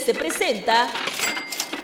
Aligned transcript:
se 0.00 0.14
presenta 0.14 0.88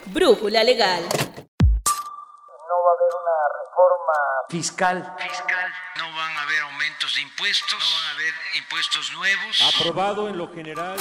Brújula 0.07 0.65
Legal. 0.65 1.03
No 1.03 1.09
va 1.11 2.91
a 2.91 2.95
haber 2.97 3.13
una 3.21 3.37
reforma 3.61 4.17
fiscal. 4.49 5.15
fiscal. 5.19 5.73
No 5.99 6.05
van 6.17 6.37
a 6.37 6.43
haber 6.43 6.61
aumentos 6.63 7.15
de 7.15 7.21
impuestos, 7.23 7.79
no 7.79 7.97
van 7.97 8.07
a 8.07 8.11
haber 8.13 8.35
impuestos 8.57 9.13
nuevos. 9.13 9.75
Aprobado 9.77 10.29
en 10.29 10.39
lo 10.39 10.51
general. 10.53 10.97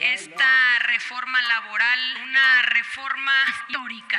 Esta 0.00 0.78
reforma 0.86 1.38
laboral, 1.48 1.98
una 2.22 2.62
reforma 2.62 3.32
histórica. 3.48 4.18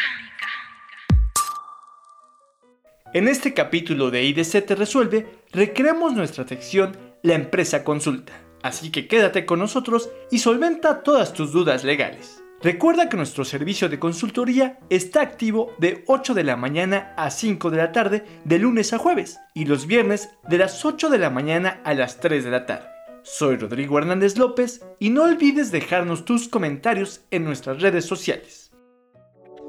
En 3.13 3.27
este 3.27 3.53
capítulo 3.53 4.09
de 4.09 4.23
IDC 4.23 4.65
Te 4.65 4.75
Resuelve, 4.75 5.43
recreamos 5.51 6.13
nuestra 6.13 6.47
sección 6.47 7.15
La 7.21 7.35
empresa 7.35 7.83
consulta. 7.83 8.42
Así 8.63 8.91
que 8.91 9.07
quédate 9.07 9.45
con 9.45 9.59
nosotros 9.59 10.09
y 10.31 10.39
solventa 10.39 11.03
todas 11.03 11.33
tus 11.33 11.51
dudas 11.51 11.83
legales. 11.83 12.43
Recuerda 12.61 13.09
que 13.09 13.17
nuestro 13.17 13.43
servicio 13.43 13.89
de 13.89 13.99
consultoría 13.99 14.79
está 14.89 15.21
activo 15.21 15.73
de 15.79 16.05
8 16.07 16.33
de 16.33 16.45
la 16.45 16.55
mañana 16.55 17.13
a 17.17 17.29
5 17.29 17.69
de 17.69 17.77
la 17.77 17.91
tarde 17.91 18.23
de 18.45 18.57
lunes 18.57 18.93
a 18.93 18.97
jueves 18.97 19.37
y 19.53 19.65
los 19.65 19.85
viernes 19.85 20.29
de 20.47 20.59
las 20.59 20.85
8 20.85 21.09
de 21.09 21.17
la 21.17 21.29
mañana 21.29 21.81
a 21.83 21.93
las 21.93 22.21
3 22.21 22.45
de 22.45 22.51
la 22.51 22.65
tarde. 22.65 22.87
Soy 23.23 23.57
Rodrigo 23.57 23.97
Hernández 23.97 24.37
López 24.37 24.81
y 24.97 25.09
no 25.09 25.23
olvides 25.23 25.71
dejarnos 25.71 26.23
tus 26.23 26.47
comentarios 26.47 27.25
en 27.31 27.43
nuestras 27.43 27.81
redes 27.81 28.05
sociales. 28.05 28.62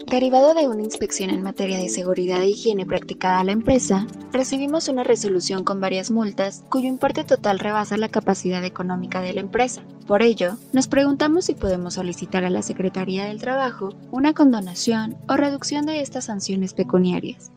Derivado 0.06 0.52
de 0.52 0.68
una 0.68 0.82
inspección 0.82 1.30
en 1.30 1.42
materia 1.42 1.78
de 1.78 1.88
seguridad 1.88 2.42
e 2.42 2.50
higiene 2.50 2.84
practicada 2.84 3.40
a 3.40 3.44
la 3.44 3.52
empresa, 3.52 4.06
recibimos 4.32 4.88
una 4.88 5.02
resolución 5.02 5.64
con 5.64 5.80
varias 5.80 6.10
multas 6.10 6.62
cuyo 6.68 6.88
importe 6.88 7.24
total 7.24 7.58
rebasa 7.58 7.96
la 7.96 8.10
capacidad 8.10 8.62
económica 8.64 9.22
de 9.22 9.32
la 9.32 9.40
empresa. 9.40 9.82
Por 10.06 10.22
ello, 10.22 10.58
nos 10.74 10.88
preguntamos 10.88 11.46
si 11.46 11.54
podemos 11.54 11.94
solicitar 11.94 12.44
a 12.44 12.50
la 12.50 12.62
Secretaría 12.62 13.24
del 13.24 13.40
Trabajo 13.40 13.94
una 14.10 14.34
condonación 14.34 15.16
o 15.26 15.36
reducción 15.36 15.86
de 15.86 16.02
estas 16.02 16.26
sanciones 16.26 16.74
pecuniarias. 16.74 17.50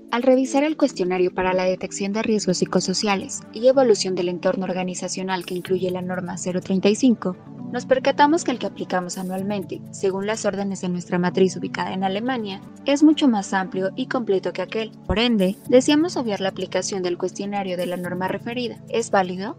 Al 0.10 0.24
revisar 0.24 0.64
el 0.64 0.78
cuestionario 0.78 1.34
para 1.34 1.54
la 1.54 1.66
detección 1.66 2.14
de 2.14 2.24
riesgos 2.24 2.60
psicosociales 2.60 3.42
y 3.52 3.68
evolución 3.68 4.16
del 4.16 4.30
entorno 4.30 4.64
organizacional 4.64 5.46
que 5.46 5.54
incluye 5.54 5.92
la 5.92 6.02
norma 6.02 6.38
035, 6.38 7.36
nos 7.74 7.86
percatamos 7.86 8.46
que 8.46 8.52
el 8.52 8.60
que 8.60 8.68
aplicamos 8.68 9.18
anualmente, 9.18 9.82
según 9.92 10.26
las 10.26 10.46
órdenes 10.46 10.80
de 10.80 10.88
nuestra 10.88 11.20
matriz 11.20 11.58
ubicada 11.58 11.92
en 11.92 12.06
Alemania, 12.06 12.62
es 12.86 13.04
mucho 13.04 13.28
más 13.28 13.54
amplio 13.54 13.92
y 13.98 14.08
completo 14.08 14.54
que 14.54 14.62
aquel. 14.62 14.92
Por 15.06 15.20
ende, 15.20 15.58
deseamos 15.68 16.16
obviar 16.16 16.40
la 16.40 16.50
aplicación 16.50 17.04
del 17.04 17.18
cuestionario 17.18 17.76
de 17.76 17.88
la 17.88 17.98
norma 17.98 18.30
referida. 18.30 18.78
¿Es 18.88 19.12
válido? 19.12 19.58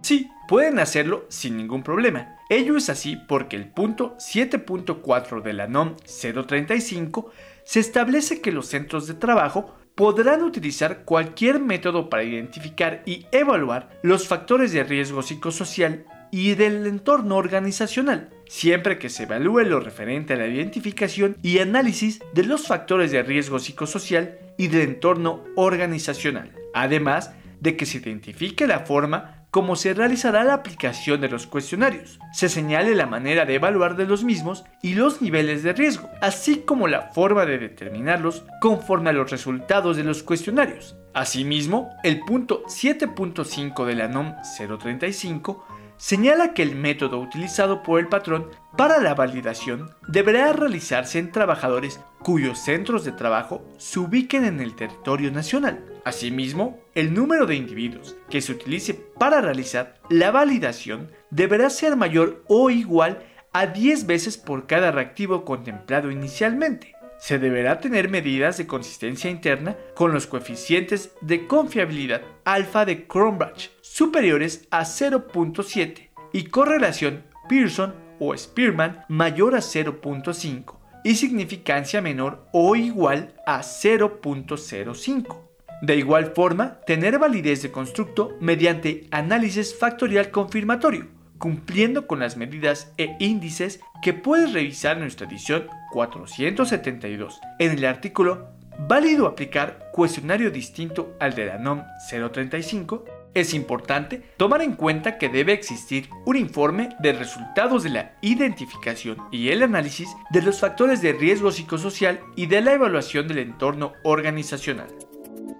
Sí, 0.00 0.28
pueden 0.48 0.80
hacerlo 0.80 1.26
sin 1.28 1.56
ningún 1.56 1.84
problema. 1.84 2.35
Ello 2.48 2.76
es 2.76 2.88
así 2.88 3.16
porque 3.16 3.56
el 3.56 3.66
punto 3.66 4.16
7.4 4.18 5.42
de 5.42 5.52
la 5.52 5.66
NOM 5.66 5.96
035 5.96 7.32
se 7.64 7.80
establece 7.80 8.40
que 8.40 8.52
los 8.52 8.68
centros 8.68 9.08
de 9.08 9.14
trabajo 9.14 9.74
podrán 9.96 10.42
utilizar 10.42 11.04
cualquier 11.04 11.58
método 11.58 12.08
para 12.08 12.22
identificar 12.22 13.02
y 13.04 13.26
evaluar 13.32 13.98
los 14.02 14.28
factores 14.28 14.72
de 14.72 14.84
riesgo 14.84 15.22
psicosocial 15.22 16.04
y 16.30 16.54
del 16.54 16.86
entorno 16.86 17.36
organizacional, 17.36 18.30
siempre 18.46 18.98
que 18.98 19.08
se 19.08 19.24
evalúe 19.24 19.62
lo 19.62 19.80
referente 19.80 20.34
a 20.34 20.36
la 20.36 20.46
identificación 20.46 21.36
y 21.42 21.58
análisis 21.58 22.20
de 22.32 22.44
los 22.44 22.68
factores 22.68 23.10
de 23.10 23.24
riesgo 23.24 23.58
psicosocial 23.58 24.38
y 24.56 24.68
del 24.68 24.82
entorno 24.82 25.42
organizacional, 25.56 26.52
además 26.74 27.32
de 27.60 27.76
que 27.76 27.86
se 27.86 27.98
identifique 27.98 28.66
la 28.66 28.80
forma 28.80 29.35
como 29.56 29.74
se 29.74 29.94
realizará 29.94 30.44
la 30.44 30.52
aplicación 30.52 31.22
de 31.22 31.30
los 31.30 31.46
cuestionarios, 31.46 32.18
se 32.30 32.50
señale 32.50 32.94
la 32.94 33.06
manera 33.06 33.46
de 33.46 33.54
evaluar 33.54 33.96
de 33.96 34.04
los 34.04 34.22
mismos 34.22 34.66
y 34.82 34.92
los 34.92 35.22
niveles 35.22 35.62
de 35.62 35.72
riesgo, 35.72 36.10
así 36.20 36.56
como 36.56 36.88
la 36.88 37.10
forma 37.14 37.46
de 37.46 37.56
determinarlos 37.56 38.44
conforme 38.60 39.08
a 39.08 39.12
los 39.14 39.30
resultados 39.30 39.96
de 39.96 40.04
los 40.04 40.22
cuestionarios. 40.22 40.98
Asimismo, 41.14 41.88
el 42.04 42.20
punto 42.20 42.64
7.5 42.66 43.86
de 43.86 43.94
la 43.94 44.08
NOM 44.08 44.34
035 44.58 45.66
señala 45.96 46.52
que 46.52 46.62
el 46.62 46.76
método 46.76 47.18
utilizado 47.18 47.82
por 47.82 47.98
el 47.98 48.08
patrón 48.08 48.50
para 48.76 48.98
la 48.98 49.14
validación 49.14 49.88
deberá 50.06 50.52
realizarse 50.52 51.18
en 51.18 51.32
trabajadores 51.32 51.98
cuyos 52.26 52.58
centros 52.58 53.04
de 53.04 53.12
trabajo 53.12 53.62
se 53.78 54.00
ubiquen 54.00 54.44
en 54.44 54.58
el 54.58 54.74
territorio 54.74 55.30
nacional. 55.30 55.84
Asimismo, 56.04 56.80
el 56.96 57.14
número 57.14 57.46
de 57.46 57.54
individuos 57.54 58.16
que 58.28 58.40
se 58.40 58.50
utilice 58.50 58.94
para 58.94 59.40
realizar 59.40 59.94
la 60.10 60.32
validación 60.32 61.12
deberá 61.30 61.70
ser 61.70 61.94
mayor 61.94 62.42
o 62.48 62.68
igual 62.68 63.24
a 63.52 63.66
10 63.68 64.06
veces 64.08 64.38
por 64.38 64.66
cada 64.66 64.90
reactivo 64.90 65.44
contemplado 65.44 66.10
inicialmente. 66.10 66.96
Se 67.16 67.38
deberá 67.38 67.78
tener 67.78 68.08
medidas 68.08 68.56
de 68.56 68.66
consistencia 68.66 69.30
interna 69.30 69.76
con 69.94 70.12
los 70.12 70.26
coeficientes 70.26 71.12
de 71.20 71.46
confiabilidad 71.46 72.22
alfa 72.44 72.84
de 72.84 73.06
Cronbach 73.06 73.70
superiores 73.82 74.66
a 74.72 74.80
0.7 74.80 76.08
y 76.32 76.46
correlación 76.46 77.22
Pearson 77.48 77.94
o 78.18 78.36
Spearman 78.36 79.04
mayor 79.08 79.54
a 79.54 79.58
0.5 79.58 80.85
y 81.06 81.14
significancia 81.14 82.02
menor 82.02 82.48
o 82.52 82.74
igual 82.74 83.32
a 83.46 83.60
0.05. 83.60 85.38
De 85.80 85.96
igual 85.96 86.32
forma, 86.34 86.80
tener 86.84 87.20
validez 87.20 87.62
de 87.62 87.70
constructo 87.70 88.36
mediante 88.40 89.06
análisis 89.12 89.78
factorial 89.78 90.32
confirmatorio, 90.32 91.06
cumpliendo 91.38 92.08
con 92.08 92.18
las 92.18 92.36
medidas 92.36 92.92
e 92.98 93.14
índices 93.20 93.78
que 94.02 94.14
puedes 94.14 94.52
revisar 94.52 94.96
en 94.96 95.02
nuestra 95.02 95.28
edición 95.28 95.68
472 95.92 97.40
en 97.60 97.70
el 97.70 97.84
artículo 97.84 98.56
Válido 98.78 99.26
aplicar 99.26 99.90
cuestionario 99.92 100.50
distinto 100.50 101.16
al 101.18 101.34
de 101.34 101.46
la 101.46 101.56
NOM 101.56 101.82
035 102.10 103.04
Es 103.36 103.52
importante 103.52 104.22
tomar 104.38 104.62
en 104.62 104.76
cuenta 104.76 105.18
que 105.18 105.28
debe 105.28 105.52
existir 105.52 106.08
un 106.24 106.36
informe 106.36 106.96
de 107.00 107.12
resultados 107.12 107.82
de 107.82 107.90
la 107.90 108.16
identificación 108.22 109.18
y 109.30 109.50
el 109.50 109.62
análisis 109.62 110.08
de 110.30 110.40
los 110.40 110.58
factores 110.58 111.02
de 111.02 111.12
riesgo 111.12 111.52
psicosocial 111.52 112.18
y 112.34 112.46
de 112.46 112.62
la 112.62 112.72
evaluación 112.72 113.28
del 113.28 113.40
entorno 113.40 113.92
organizacional. 114.04 114.86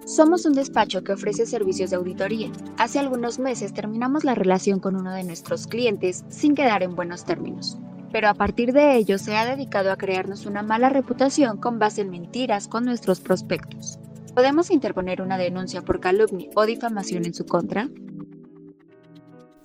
Somos 0.07 0.47
un 0.47 0.53
despacho 0.53 1.03
que 1.03 1.11
ofrece 1.11 1.45
servicios 1.45 1.91
de 1.91 1.97
auditoría. 1.97 2.51
Hace 2.79 2.97
algunos 2.97 3.37
meses 3.37 3.75
terminamos 3.75 4.23
la 4.23 4.33
relación 4.33 4.79
con 4.79 4.95
uno 4.95 5.13
de 5.13 5.23
nuestros 5.23 5.67
clientes 5.67 6.25
sin 6.29 6.55
quedar 6.55 6.81
en 6.81 6.95
buenos 6.95 7.25
términos. 7.25 7.77
Pero 8.11 8.27
a 8.27 8.33
partir 8.33 8.73
de 8.73 8.95
ello 8.95 9.19
se 9.19 9.37
ha 9.37 9.45
dedicado 9.45 9.91
a 9.91 9.97
crearnos 9.97 10.47
una 10.47 10.63
mala 10.63 10.89
reputación 10.89 11.57
con 11.57 11.77
base 11.77 12.01
en 12.01 12.09
mentiras 12.09 12.67
con 12.67 12.85
nuestros 12.85 13.19
prospectos. 13.19 13.99
¿Podemos 14.37 14.69
interponer 14.69 15.23
una 15.23 15.35
denuncia 15.35 15.81
por 15.81 15.99
calumnia 15.99 16.47
o 16.53 16.67
difamación 16.67 17.25
en 17.25 17.33
su 17.33 17.43
contra? 17.43 17.89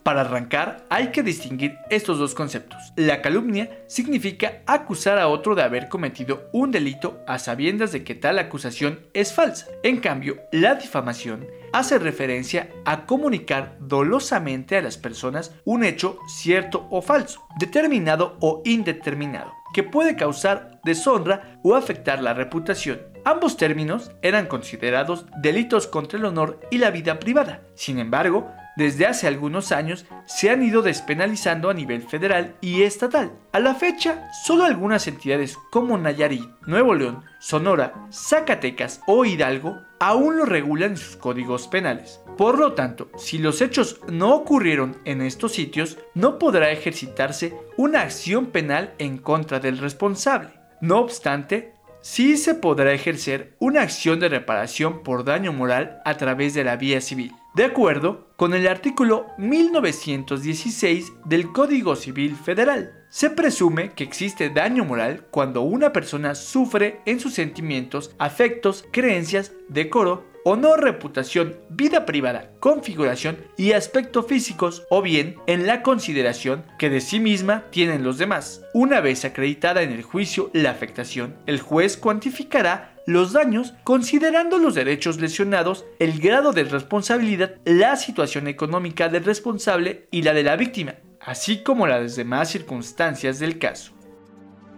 Para 0.03 0.23
arrancar, 0.23 0.85
hay 0.91 1.09
que 1.09 1.23
distinguir 1.23 1.79
estos 1.89 2.19
dos 2.19 2.35
conceptos. 2.35 2.93
La 2.97 3.23
calumnia 3.23 3.85
significa 3.87 4.63
acusar 4.67 5.19
a 5.19 5.29
otro 5.29 5.55
de 5.55 5.63
haber 5.63 5.89
cometido 5.89 6.49
un 6.53 6.73
delito 6.73 7.21
a 7.27 7.39
sabiendas 7.39 7.93
de 7.93 8.03
que 8.03 8.17
tal 8.17 8.41
acusación 8.41 9.01
es 9.15 9.33
falsa. 9.33 9.69
En 9.85 10.01
cambio, 10.01 10.39
la 10.51 10.75
difamación 10.75 11.47
hace 11.73 11.99
referencia 12.01 12.69
a 12.85 13.07
comunicar 13.07 13.77
dolosamente 13.79 14.77
a 14.77 14.83
las 14.83 14.99
personas 14.99 15.55
un 15.65 15.85
hecho 15.85 16.19
cierto 16.27 16.89
o 16.91 17.01
falso, 17.01 17.47
determinado 17.59 18.37
o 18.41 18.61
indeterminado, 18.65 19.53
que 19.73 19.85
puede 19.85 20.17
causar 20.17 20.81
deshonra 20.85 21.61
o 21.63 21.77
afectar 21.77 22.21
la 22.21 22.35
reputación. 22.35 23.01
Ambos 23.25 23.57
términos 23.57 24.11
eran 24.21 24.47
considerados 24.47 25.27
delitos 25.41 25.87
contra 25.87 26.19
el 26.19 26.25
honor 26.25 26.59
y 26.73 26.79
la 26.79 26.91
vida 26.91 27.21
privada. 27.21 27.63
Sin 27.77 28.01
embargo, 28.01 28.51
desde 28.77 29.07
hace 29.07 29.27
algunos 29.27 29.73
años 29.73 30.07
se 30.27 30.51
han 30.51 30.63
ido 30.63 30.83
despenalizando 30.83 31.69
a 31.71 31.75
nivel 31.75 32.03
federal 32.03 32.57
y 32.61 32.83
estatal. 32.83 33.33
A 33.53 33.61
la 33.61 33.75
fecha, 33.75 34.29
solo 34.45 34.65
algunas 34.65 35.07
entidades 35.07 35.59
como 35.71 35.99
Nayarit, 35.99 36.49
Nuevo 36.67 36.95
León, 36.95 37.25
Sonora, 37.39 38.07
Zacatecas 38.11 39.01
o 39.07 39.25
Hidalgo 39.25 39.77
aún 40.01 40.37
lo 40.37 40.47
regulan 40.47 40.93
en 40.93 40.97
sus 40.97 41.17
códigos 41.17 41.69
penales. 41.69 42.21
Por 42.37 42.59
lo 42.59 42.73
tanto, 42.73 43.11
si 43.17 43.39
los 43.39 43.61
hechos 43.61 44.01
no 44.09 44.35
ocurrieron 44.35 44.97
en 45.05 45.23
estos 45.23 45.53
sitios, 45.53 45.99
no 46.15 46.39
podrá 46.39 46.71
ejercitarse 46.71 47.55
una 47.77 48.01
acción 48.01 48.47
penal 48.47 48.95
en 48.99 49.19
contra 49.19 49.61
del 49.61 49.79
responsable. 49.79 50.51
No 50.81 50.99
obstante, 50.99 51.72
sí 52.03 52.37
se 52.37 52.55
podrá 52.55 52.93
ejercer 52.93 53.57
una 53.59 53.83
acción 53.83 54.21
de 54.21 54.29
reparación 54.29 55.03
por 55.03 55.25
daño 55.25 55.53
moral 55.53 56.03
a 56.05 56.17
través 56.17 56.55
de 56.55 56.65
la 56.65 56.77
vía 56.77 57.01
civil 57.01 57.33
de 57.55 57.65
acuerdo 57.65 58.29
con 58.37 58.55
el 58.55 58.67
artículo 58.67 59.27
1916 59.39 61.13
del 61.25 61.53
Código 61.53 61.97
Civil 61.97 62.35
Federal. 62.35 62.93
Se 63.11 63.29
presume 63.29 63.93
que 63.93 64.05
existe 64.05 64.49
daño 64.49 64.85
moral 64.85 65.27
cuando 65.31 65.61
una 65.61 65.93
persona 65.93 66.35
sufre 66.35 67.01
en 67.05 67.21
sus 67.21 67.35
sentimientos, 67.35 68.15
afectos, 68.19 68.87
creencias, 68.91 69.53
decoro, 69.69 70.32
honor, 70.45 70.83
reputación, 70.83 71.57
vida 71.69 72.05
privada, 72.05 72.51
configuración 72.61 73.39
y 73.57 73.73
aspecto 73.73 74.23
físicos 74.23 74.85
o 74.91 75.03
bien 75.03 75.37
en 75.47 75.67
la 75.67 75.83
consideración 75.83 76.65
que 76.79 76.91
de 76.91 77.01
sí 77.01 77.21
misma 77.21 77.65
tienen 77.71 78.05
los 78.05 78.19
demás. 78.19 78.63
Una 78.75 79.01
vez 79.01 79.25
acreditada 79.25 79.83
en 79.83 79.93
el 79.93 80.03
juicio 80.03 80.51
la 80.53 80.71
afectación, 80.71 81.37
el 81.47 81.61
juez 81.61 81.97
cuantificará 81.97 82.95
los 83.07 83.33
daños 83.33 83.75
considerando 83.85 84.59
los 84.59 84.75
derechos 84.75 85.21
lesionados, 85.21 85.85
el 85.99 86.21
grado 86.21 86.53
de 86.53 86.65
responsabilidad, 86.65 87.57
la 87.65 87.97
situación 87.97 88.47
económica 88.47 89.09
del 89.09 89.25
responsable 89.25 90.07
y 90.11 90.23
la 90.23 90.33
de 90.33 90.45
la 90.45 90.57
víctima, 90.57 90.95
así 91.21 91.63
como 91.63 91.87
las 91.87 92.17
demás 92.17 92.51
circunstancias 92.51 93.39
del 93.39 93.59
caso. 93.59 93.93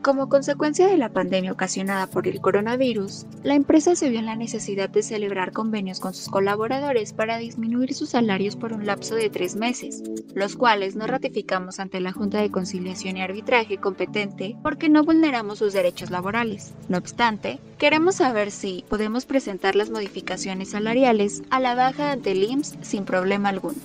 Como 0.04 0.28
consecuencia 0.28 0.86
de 0.86 0.98
la 0.98 1.08
pandemia 1.08 1.52
ocasionada 1.52 2.06
por 2.06 2.28
el 2.28 2.42
coronavirus, 2.42 3.24
la 3.42 3.54
empresa 3.54 3.96
se 3.96 4.10
vio 4.10 4.18
en 4.18 4.26
la 4.26 4.36
necesidad 4.36 4.90
de 4.90 5.02
celebrar 5.02 5.52
convenios 5.52 5.98
con 5.98 6.12
sus 6.12 6.28
colaboradores 6.28 7.14
para 7.14 7.38
disminuir 7.38 7.94
sus 7.94 8.10
salarios 8.10 8.54
por 8.54 8.74
un 8.74 8.84
lapso 8.84 9.14
de 9.14 9.30
tres 9.30 9.56
meses, 9.56 10.02
los 10.34 10.56
cuales 10.56 10.94
no 10.94 11.06
ratificamos 11.06 11.80
ante 11.80 12.00
la 12.00 12.12
Junta 12.12 12.42
de 12.42 12.50
Conciliación 12.50 13.16
y 13.16 13.22
Arbitraje 13.22 13.78
competente 13.78 14.58
porque 14.62 14.90
no 14.90 15.04
vulneramos 15.04 15.60
sus 15.60 15.72
derechos 15.72 16.10
laborales. 16.10 16.74
No 16.90 16.98
obstante, 16.98 17.58
queremos 17.78 18.16
saber 18.16 18.50
si 18.50 18.84
podemos 18.90 19.24
presentar 19.24 19.74
las 19.74 19.88
modificaciones 19.88 20.72
salariales 20.72 21.42
a 21.48 21.60
la 21.60 21.74
baja 21.74 22.12
ante 22.12 22.32
el 22.32 22.42
IMSS 22.42 22.76
sin 22.82 23.06
problema 23.06 23.48
alguno. 23.48 23.78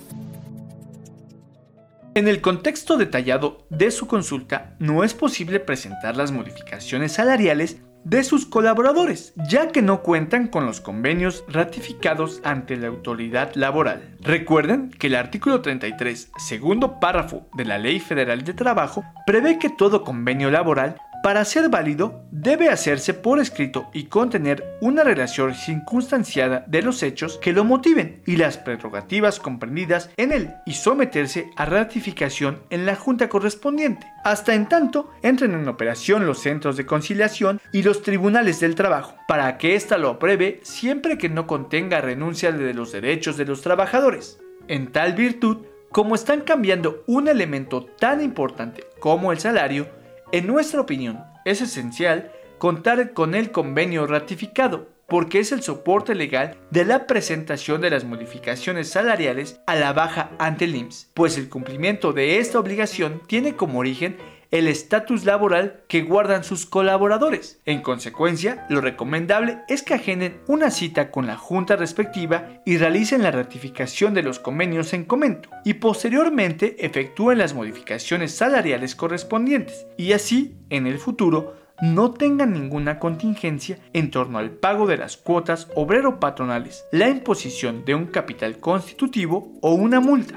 En 2.12 2.26
el 2.26 2.40
contexto 2.40 2.96
detallado 2.96 3.66
de 3.70 3.92
su 3.92 4.08
consulta, 4.08 4.74
no 4.80 5.04
es 5.04 5.14
posible 5.14 5.60
presentar 5.60 6.16
las 6.16 6.32
modificaciones 6.32 7.12
salariales 7.12 7.82
de 8.02 8.24
sus 8.24 8.46
colaboradores, 8.46 9.32
ya 9.48 9.68
que 9.68 9.80
no 9.80 10.02
cuentan 10.02 10.48
con 10.48 10.66
los 10.66 10.80
convenios 10.80 11.44
ratificados 11.46 12.40
ante 12.42 12.76
la 12.76 12.88
autoridad 12.88 13.54
laboral. 13.54 14.16
Recuerden 14.22 14.90
que 14.90 15.06
el 15.06 15.14
artículo 15.14 15.60
33, 15.60 16.32
segundo 16.36 16.98
párrafo 16.98 17.46
de 17.54 17.64
la 17.64 17.78
Ley 17.78 18.00
Federal 18.00 18.42
de 18.42 18.54
Trabajo, 18.54 19.04
prevé 19.24 19.60
que 19.60 19.70
todo 19.70 20.02
convenio 20.02 20.50
laboral 20.50 20.96
para 21.22 21.44
ser 21.44 21.68
válido, 21.68 22.24
debe 22.30 22.70
hacerse 22.70 23.12
por 23.12 23.40
escrito 23.40 23.90
y 23.92 24.04
contener 24.04 24.78
una 24.80 25.04
relación 25.04 25.54
circunstanciada 25.54 26.64
de 26.66 26.80
los 26.80 27.02
hechos 27.02 27.38
que 27.42 27.52
lo 27.52 27.62
motiven 27.62 28.22
y 28.26 28.36
las 28.36 28.56
prerrogativas 28.56 29.38
comprendidas 29.38 30.10
en 30.16 30.32
él 30.32 30.54
y 30.64 30.72
someterse 30.72 31.50
a 31.56 31.66
ratificación 31.66 32.62
en 32.70 32.86
la 32.86 32.96
junta 32.96 33.28
correspondiente. 33.28 34.06
Hasta 34.24 34.54
en 34.54 34.66
tanto, 34.66 35.10
entren 35.22 35.52
en 35.52 35.68
operación 35.68 36.26
los 36.26 36.40
centros 36.40 36.78
de 36.78 36.86
conciliación 36.86 37.60
y 37.70 37.82
los 37.82 38.02
tribunales 38.02 38.58
del 38.60 38.74
trabajo, 38.74 39.14
para 39.28 39.58
que 39.58 39.74
ésta 39.74 39.98
lo 39.98 40.08
apruebe 40.08 40.60
siempre 40.62 41.18
que 41.18 41.28
no 41.28 41.46
contenga 41.46 42.00
renuncia 42.00 42.50
de 42.50 42.72
los 42.72 42.92
derechos 42.92 43.36
de 43.36 43.44
los 43.44 43.60
trabajadores. 43.60 44.38
En 44.68 44.90
tal 44.90 45.12
virtud, 45.12 45.66
como 45.90 46.14
están 46.14 46.42
cambiando 46.42 47.02
un 47.06 47.28
elemento 47.28 47.84
tan 47.84 48.22
importante 48.22 48.84
como 49.00 49.32
el 49.32 49.38
salario, 49.38 49.99
en 50.32 50.46
nuestra 50.46 50.80
opinión, 50.80 51.24
es 51.44 51.60
esencial 51.60 52.30
contar 52.58 53.12
con 53.14 53.34
el 53.34 53.50
convenio 53.50 54.06
ratificado, 54.06 54.88
porque 55.08 55.40
es 55.40 55.50
el 55.50 55.62
soporte 55.62 56.14
legal 56.14 56.56
de 56.70 56.84
la 56.84 57.08
presentación 57.08 57.80
de 57.80 57.90
las 57.90 58.04
modificaciones 58.04 58.88
salariales 58.90 59.60
a 59.66 59.74
la 59.74 59.92
baja 59.92 60.30
ante 60.38 60.66
el 60.66 60.76
IMSS, 60.76 61.10
pues 61.14 61.36
el 61.36 61.48
cumplimiento 61.48 62.12
de 62.12 62.38
esta 62.38 62.60
obligación 62.60 63.22
tiene 63.26 63.56
como 63.56 63.80
origen 63.80 64.18
el 64.50 64.66
estatus 64.66 65.24
laboral 65.24 65.82
que 65.88 66.02
guardan 66.02 66.44
sus 66.44 66.66
colaboradores. 66.66 67.60
En 67.64 67.82
consecuencia, 67.82 68.66
lo 68.68 68.80
recomendable 68.80 69.58
es 69.68 69.82
que 69.82 69.94
agenden 69.94 70.40
una 70.48 70.70
cita 70.70 71.10
con 71.10 71.26
la 71.26 71.36
junta 71.36 71.76
respectiva 71.76 72.60
y 72.66 72.78
realicen 72.78 73.22
la 73.22 73.30
ratificación 73.30 74.14
de 74.14 74.22
los 74.22 74.38
convenios 74.38 74.92
en 74.92 75.04
comento 75.04 75.50
y 75.64 75.74
posteriormente 75.74 76.84
efectúen 76.84 77.38
las 77.38 77.54
modificaciones 77.54 78.34
salariales 78.34 78.94
correspondientes 78.94 79.86
y 79.96 80.12
así, 80.12 80.56
en 80.70 80.86
el 80.86 80.98
futuro, 80.98 81.56
no 81.80 82.12
tengan 82.12 82.52
ninguna 82.52 82.98
contingencia 82.98 83.78
en 83.94 84.10
torno 84.10 84.38
al 84.38 84.50
pago 84.50 84.86
de 84.86 84.98
las 84.98 85.16
cuotas 85.16 85.68
obrero-patronales, 85.74 86.84
la 86.92 87.08
imposición 87.08 87.84
de 87.86 87.94
un 87.94 88.06
capital 88.06 88.58
constitutivo 88.58 89.54
o 89.62 89.72
una 89.72 90.00
multa. 90.00 90.36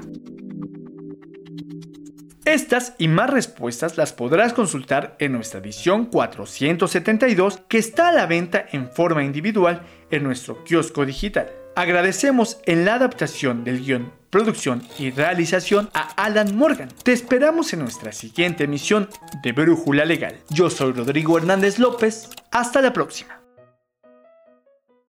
Estas 2.45 2.93
y 2.97 3.07
más 3.07 3.29
respuestas 3.29 3.95
las 3.97 4.11
podrás 4.11 4.51
consultar 4.51 5.15
en 5.19 5.31
nuestra 5.31 5.61
edición 5.61 6.07
472 6.07 7.61
que 7.69 7.77
está 7.77 8.09
a 8.09 8.11
la 8.11 8.25
venta 8.25 8.65
en 8.73 8.89
forma 8.91 9.23
individual 9.23 9.83
en 10.11 10.23
nuestro 10.23 10.61
kiosco 10.65 11.05
digital. 11.05 11.49
Agradecemos 11.75 12.59
en 12.65 12.83
la 12.83 12.95
adaptación 12.95 13.63
del 13.63 13.79
guion, 13.79 14.11
producción 14.29 14.83
y 14.99 15.11
realización 15.11 15.89
a 15.93 16.01
Alan 16.21 16.55
Morgan. 16.55 16.89
Te 17.03 17.13
esperamos 17.13 17.71
en 17.71 17.79
nuestra 17.79 18.11
siguiente 18.11 18.65
emisión 18.65 19.09
de 19.41 19.53
Brújula 19.53 20.03
Legal. 20.03 20.35
Yo 20.49 20.69
soy 20.69 20.91
Rodrigo 20.91 21.37
Hernández 21.37 21.79
López. 21.79 22.29
Hasta 22.51 22.81
la 22.81 22.91
próxima. 22.91 23.42